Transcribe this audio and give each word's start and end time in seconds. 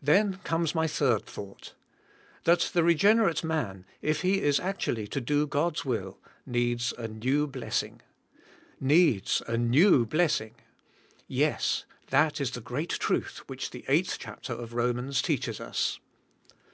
Then 0.00 0.34
comes 0.44 0.76
my 0.76 0.86
third 0.86 1.26
thoug 1.26 1.56
ht. 1.58 1.74
That 2.44 2.70
the 2.72 2.82
reg'en 2.84 3.18
erate 3.18 3.42
man, 3.42 3.84
if 4.00 4.22
he 4.22 4.40
is 4.40 4.60
actuall}^ 4.60 5.10
to 5.10 5.20
do 5.20 5.44
God's 5.48 5.84
will, 5.84 6.20
needs 6.46 6.92
a 6.96 7.08
new 7.08 7.48
blessing. 7.48 8.00
Needs 8.78 9.42
a 9.48 9.56
new 9.58 10.06
blessing. 10.06 10.54
Yes, 11.26 11.84
that 12.10 12.40
is 12.40 12.52
the 12.52 12.60
g 12.60 12.74
reat 12.74 12.90
truth 12.90 13.38
which 13.48 13.70
the 13.72 13.82
eig 13.88 14.04
hth 14.06 14.18
chapter 14.20 14.52
of 14.52 14.72
Romans 14.72 15.20
teaches 15.20 15.58
us. 15.60 15.98